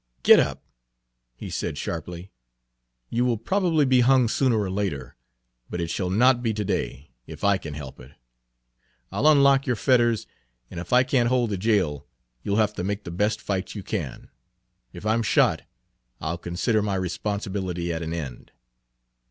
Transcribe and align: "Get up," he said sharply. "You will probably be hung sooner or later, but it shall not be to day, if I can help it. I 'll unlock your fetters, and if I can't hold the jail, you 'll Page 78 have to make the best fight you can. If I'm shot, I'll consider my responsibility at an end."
"Get 0.23 0.39
up," 0.39 0.63
he 1.35 1.51
said 1.51 1.77
sharply. 1.77 2.31
"You 3.11 3.23
will 3.23 3.37
probably 3.37 3.85
be 3.85 3.99
hung 3.99 4.27
sooner 4.27 4.59
or 4.59 4.71
later, 4.71 5.15
but 5.69 5.79
it 5.79 5.91
shall 5.91 6.09
not 6.09 6.41
be 6.41 6.55
to 6.55 6.65
day, 6.65 7.11
if 7.27 7.43
I 7.43 7.59
can 7.59 7.75
help 7.75 7.99
it. 7.99 8.13
I 9.11 9.19
'll 9.19 9.27
unlock 9.31 9.67
your 9.67 9.75
fetters, 9.75 10.25
and 10.71 10.79
if 10.79 10.91
I 10.91 11.03
can't 11.03 11.29
hold 11.29 11.51
the 11.51 11.57
jail, 11.59 12.07
you 12.41 12.53
'll 12.53 12.55
Page 12.55 12.61
78 12.61 12.61
have 12.63 12.73
to 12.77 12.83
make 12.83 13.03
the 13.03 13.11
best 13.11 13.41
fight 13.41 13.75
you 13.75 13.83
can. 13.83 14.31
If 14.91 15.05
I'm 15.05 15.21
shot, 15.21 15.65
I'll 16.19 16.39
consider 16.39 16.81
my 16.81 16.95
responsibility 16.95 17.93
at 17.93 18.01
an 18.01 18.11
end." 18.11 18.51